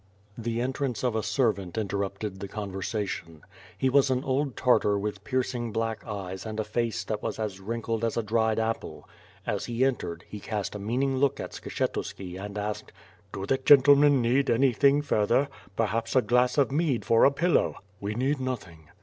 [0.35, 3.43] The entrance of a servant interrupted the conversation.
[3.77, 7.59] He was an old Tartar with piercing black eyes and a face that was as
[7.59, 9.07] wrinkled as a dried apple.
[9.45, 12.91] As he entered, he cast a meaning look at Skshetuski and asked:
[13.31, 15.49] "Do the gentlemen need anything further?
[15.75, 18.89] Perhaps a glass of mead for a pillow!" "We need nothing."